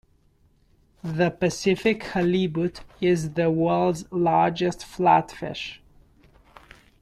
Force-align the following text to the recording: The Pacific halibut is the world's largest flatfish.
The 1.03 1.29
Pacific 1.29 2.01
halibut 2.01 2.81
is 3.01 3.33
the 3.33 3.51
world's 3.51 4.11
largest 4.11 4.79
flatfish. 4.83 5.77